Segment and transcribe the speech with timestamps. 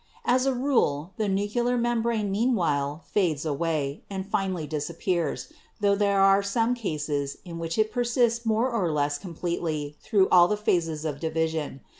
[0.25, 6.41] As a rule the nuclear membrane meanwhile fades away and finally disappears, tho there are
[6.41, 11.19] some cases in which it persists more or less completely through all the phases of
[11.19, 11.81] division.